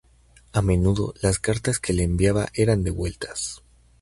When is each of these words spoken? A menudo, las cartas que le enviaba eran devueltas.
A 0.51 0.63
menudo, 0.63 1.13
las 1.21 1.37
cartas 1.37 1.77
que 1.77 1.93
le 1.93 2.01
enviaba 2.01 2.49
eran 2.55 2.81
devueltas. 2.83 3.61